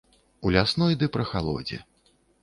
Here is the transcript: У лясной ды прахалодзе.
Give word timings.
У 0.45 0.51
лясной 0.55 0.95
ды 1.03 1.09
прахалодзе. 1.17 1.79